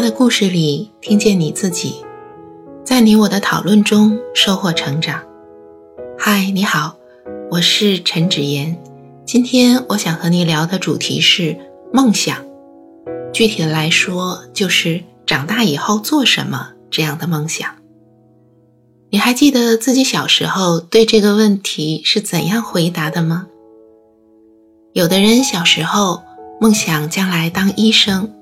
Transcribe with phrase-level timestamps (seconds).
[0.00, 1.96] 的故事里听见你自己，
[2.84, 5.22] 在你我的讨论中收获成长。
[6.18, 6.96] 嗨，你好，
[7.50, 8.82] 我是陈芷妍。
[9.26, 11.56] 今天我想和你聊的主题是
[11.92, 12.36] 梦想，
[13.32, 17.68] 具体的来说就是长大以后做什么这样的梦想。
[19.10, 23.48] 你还记得自己小时候对这个问题是怎样回答的吗？
[24.94, 26.22] 有的人小时候
[26.58, 28.32] 梦想将来当医生。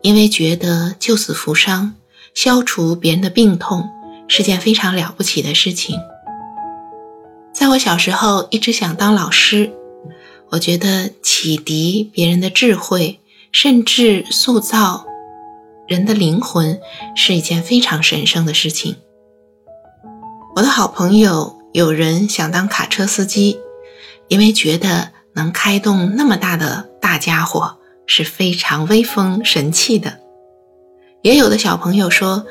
[0.00, 1.94] 因为觉得救死扶伤、
[2.34, 3.88] 消除别人的病痛
[4.28, 5.98] 是件非常了不起的事情。
[7.52, 9.72] 在我小时候，一直想当老师。
[10.50, 15.06] 我觉得启迪别人的智慧，甚至塑造
[15.88, 16.78] 人的灵魂，
[17.16, 18.96] 是一件非常神圣的事情。
[20.56, 23.58] 我的好朋友有人想当卡车司机，
[24.28, 27.78] 因为觉得能开动那么大的大家伙。
[28.06, 30.18] 是非常威风神气的。
[31.22, 32.44] 也有的小朋友说，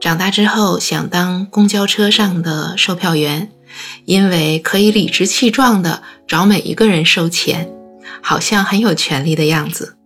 [0.00, 3.50] 长大之后想当公交车上的售票员，
[4.04, 7.72] 因为可以理直气壮地找每一个人收钱，
[8.22, 9.96] 好像很有权利的样子。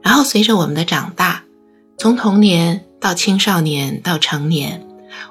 [0.00, 1.44] 然后随着我们的长大，
[1.98, 4.86] 从童年到青少年到成年，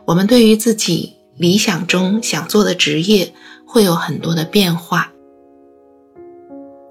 [0.06, 3.34] 我们对于自己理想中想做的职业
[3.66, 5.12] 会有很多的变化。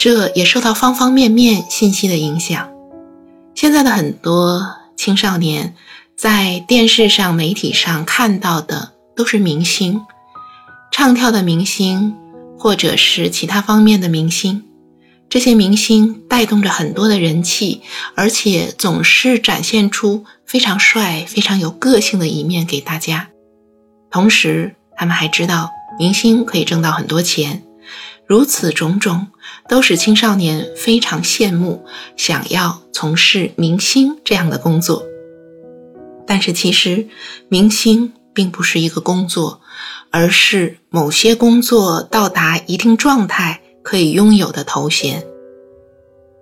[0.07, 2.71] 这也受到方方面面信息的影响。
[3.57, 5.75] 现在的很多青少年
[6.15, 10.03] 在电视上、媒体上看到的都是明星，
[10.93, 12.15] 唱跳的明星，
[12.57, 14.63] 或者是其他方面的明星。
[15.29, 17.83] 这些明星带动着很多的人气，
[18.15, 23.31] 而且总是展现出非常帅、非常有个性的一面给大家。
[24.13, 27.65] 同时，他们还知道明星可以挣到很多钱。
[28.27, 29.29] 如此种种，
[29.69, 31.85] 都使青少年非常羡慕，
[32.17, 35.05] 想要从事明星这样的工作。
[36.27, 37.07] 但是，其实
[37.49, 39.61] 明星并不是一个工作，
[40.11, 45.25] 而是某些工作到达一定状态可以拥有的头衔。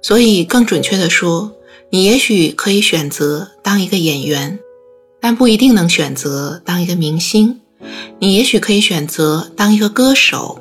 [0.01, 1.53] 所以，更准确的说，
[1.91, 4.59] 你也许可以选择当一个演员，
[5.21, 7.61] 但不一定能选择当一个明星；
[8.21, 10.59] 你也许可以选择当一个歌手。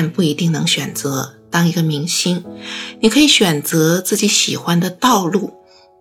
[0.00, 2.44] 但不一定能选择当一个明星。
[3.00, 5.54] 你可以选择自己喜欢的道路，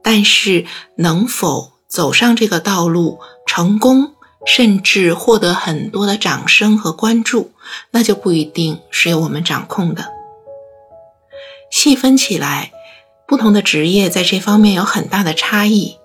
[0.03, 4.13] 但是能否走上这个道路成功，
[4.45, 7.53] 甚至获得很多的掌声和关注，
[7.89, 10.05] 那就不一定是由我们掌控的。
[11.71, 12.71] 细分起来，
[13.27, 15.97] 不同的职业在这方面有很大的差异。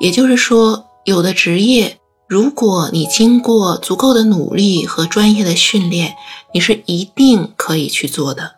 [0.00, 1.98] 也就是说，有的职业。
[2.28, 6.16] 如果你经过足够的努力和专业的训练，
[6.52, 8.56] 你是一定可以去做的。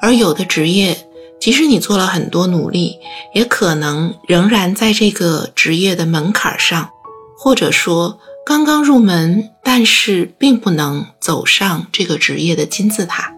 [0.00, 1.08] 而有的职业，
[1.40, 2.98] 即使你做了很多努力，
[3.34, 6.90] 也可能仍然在这个职业的门槛上，
[7.36, 13.32] 或者说刚刚入门，但是并不能走上这个职业的金字塔。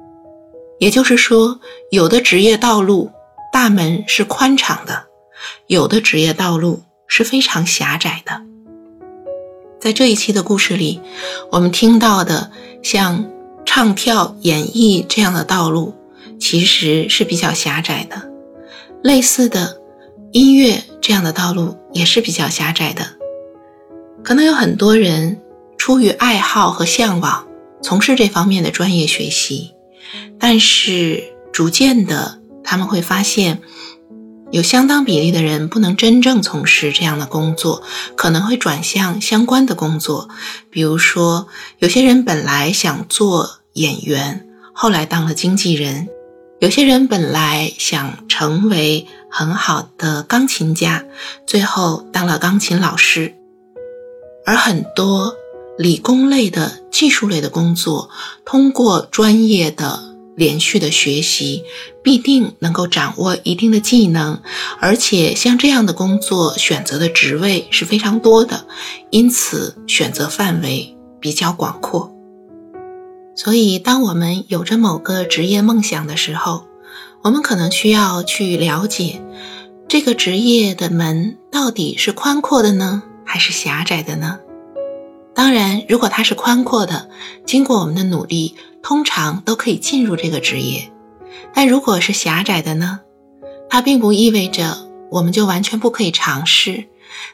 [0.79, 1.59] 也就是说，
[1.91, 3.11] 有的职业道路
[3.51, 5.07] 大门是宽敞的，
[5.69, 8.43] 有的职业道路是非常狭窄的。
[9.85, 11.03] 在这一期的故事里，
[11.51, 12.51] 我们听到的
[12.83, 13.31] 像
[13.67, 15.93] 唱跳、演绎这样的道路，
[16.41, 18.17] 其实是比较狭窄的；
[19.03, 19.83] 类似的
[20.33, 23.19] 音乐这样的道路也是比较狭窄的。
[24.23, 25.43] 可能有很多人
[25.77, 27.47] 出于爱好和向往，
[27.83, 29.75] 从事这方面的专业学习，
[30.41, 33.61] 但是逐渐的他们会发现。
[34.55, 37.83] 有相当比例的人不能真正从事这样的工作，
[38.15, 40.29] 可能会转向相关的工作。
[40.71, 41.49] 比如说，
[41.81, 46.07] 有些人本来想做演员，后来当了经纪人；
[46.61, 51.05] 有些人本来想成为很好的钢琴家，
[51.45, 53.35] 最后当了钢琴老师。
[54.47, 55.35] 而很多
[55.77, 58.09] 理工类的、技术类的工作，
[58.45, 60.14] 通过专业的。
[60.37, 61.63] 连续的学习
[62.03, 64.41] 必定能够掌握一定的技能，
[64.81, 68.67] 而且像这样的工作选择的职位是非常多的，
[69.11, 72.13] 因此选择范围比较广阔。
[73.37, 76.67] 所以，当我们有着某个职业梦想的时候，
[77.23, 79.21] 我们可能需要去了解
[79.89, 84.39] 这个职业的门到底是宽阔的呢，还是狭窄的呢？
[85.35, 87.11] 当然，如果它是宽阔的，
[87.45, 88.57] 经过我们的努力。
[88.87, 90.93] 通常都可以进入这个职业，
[91.55, 93.01] 但如果是狭窄的呢？
[93.71, 96.85] 它并不意味着我们就完全不可以尝试，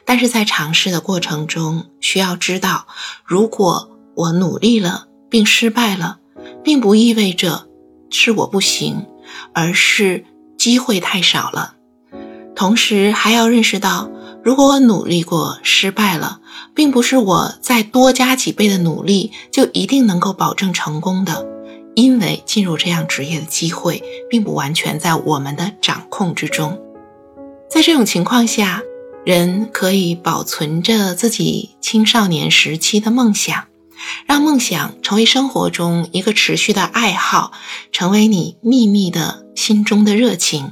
[0.05, 2.87] 但是在尝试的过程中，需要知道，
[3.25, 6.19] 如果我努力了并失败了，
[6.63, 7.67] 并不意味着
[8.09, 9.05] 是我不行，
[9.53, 10.23] 而是
[10.57, 11.75] 机会太少了。
[12.55, 14.09] 同时还要认识到，
[14.43, 16.39] 如果我努力过失败了，
[16.73, 21.45] 并不是我再多加几倍的努力就一定能够保证成功的，
[21.93, 26.79] 因为进入这样职业的机会并不完全在我们的掌控之中。
[27.69, 28.81] 在这种情况下，
[29.23, 33.65] 人可以保存着自己青少年时期的梦想，
[34.25, 37.51] 让梦想成为生活中一个持续的爱好，
[37.91, 40.71] 成为你秘密的心中的热情。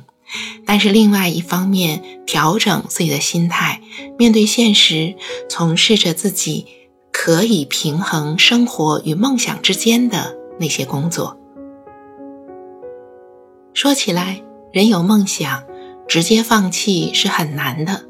[0.65, 3.81] 但是另外一方面，调整自己的心态，
[4.17, 5.15] 面对现实，
[5.49, 6.65] 从事着自己
[7.11, 11.37] 可以平衡生活与梦想之间的那些工作。
[13.73, 15.63] 说起来，人有梦想，
[16.07, 18.05] 直接放弃是很难的，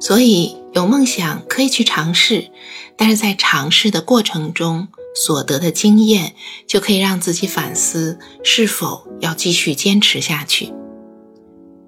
[0.00, 2.50] 所以有梦想可以去尝试，
[2.96, 6.34] 但是在尝试的过程中所得的经验，
[6.66, 10.72] 就可以让自己反思是否要继续坚持下去。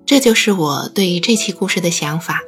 [0.09, 2.41] 这就是我对于这期故事的想法，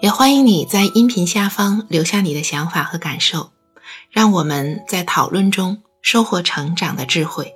[0.00, 3.50] 也欢迎你在音频下方留下你的想法和感受，
[4.10, 7.54] 让我们在讨论中收获成长的智慧。